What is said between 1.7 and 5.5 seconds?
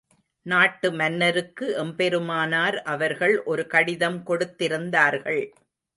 எம்பெருமானார் அவர்கள் ஒரு கடிதம் கொடுத்திருந்தார்கள்.